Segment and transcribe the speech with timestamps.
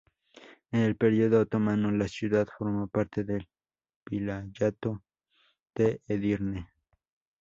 [0.71, 3.47] En el periodo otomano, la ciudad formó parte del
[4.09, 5.03] vilayato
[5.75, 6.69] de Edirne.